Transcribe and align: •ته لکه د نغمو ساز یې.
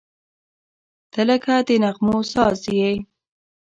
•ته 1.11 1.21
لکه 1.29 1.53
د 1.67 1.69
نغمو 1.83 2.17
ساز 2.31 2.61
یې. 2.79 2.93